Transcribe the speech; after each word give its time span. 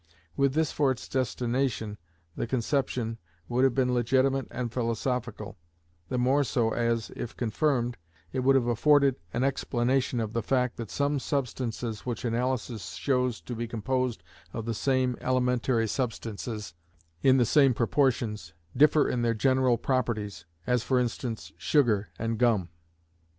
With 0.35 0.55
this 0.55 0.71
for 0.71 0.89
its 0.89 1.07
destination, 1.07 1.99
the 2.35 2.47
conception, 2.47 3.19
would 3.47 3.63
have 3.63 3.75
been 3.75 3.93
legitimate 3.93 4.47
and 4.49 4.73
philosophical; 4.73 5.57
the 6.09 6.17
more 6.17 6.43
so, 6.43 6.71
as, 6.71 7.11
if 7.15 7.37
confirmed, 7.37 7.97
it 8.33 8.39
would 8.39 8.55
have 8.55 8.65
afforded 8.65 9.17
an 9.31 9.43
explanation 9.43 10.19
of 10.19 10.33
the 10.33 10.41
fact 10.41 10.77
that 10.77 10.89
some 10.89 11.19
substances 11.19 11.99
which 12.03 12.25
analysis 12.25 12.93
shows 12.95 13.39
to 13.41 13.53
be 13.53 13.67
composed 13.67 14.23
of 14.53 14.65
the 14.65 14.73
same 14.73 15.17
elementary 15.21 15.87
substances 15.87 16.73
in 17.21 17.37
the 17.37 17.45
same 17.45 17.71
proportions, 17.75 18.55
differ 18.75 19.07
in 19.07 19.21
their 19.21 19.35
general 19.35 19.77
properties, 19.77 20.45
as 20.65 20.81
for 20.81 20.99
instance, 20.99 21.51
sugar 21.57 22.09
and 22.17 22.39
gum. 22.39 22.69